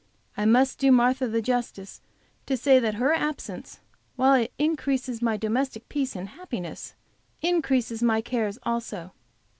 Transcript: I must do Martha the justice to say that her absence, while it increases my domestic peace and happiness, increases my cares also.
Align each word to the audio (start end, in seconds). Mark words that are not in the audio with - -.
I 0.35 0.45
must 0.45 0.79
do 0.79 0.91
Martha 0.91 1.27
the 1.27 1.43
justice 1.43 2.01
to 2.47 2.57
say 2.57 2.79
that 2.79 2.95
her 2.95 3.13
absence, 3.13 3.81
while 4.15 4.33
it 4.33 4.51
increases 4.57 5.21
my 5.21 5.37
domestic 5.37 5.87
peace 5.89 6.15
and 6.15 6.29
happiness, 6.29 6.95
increases 7.43 8.01
my 8.01 8.19
cares 8.19 8.57
also. 8.63 9.13